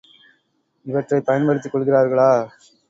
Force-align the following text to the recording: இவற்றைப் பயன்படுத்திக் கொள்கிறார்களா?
இவற்றைப் 0.85 1.25
பயன்படுத்திக் 1.25 1.73
கொள்கிறார்களா? 1.73 2.31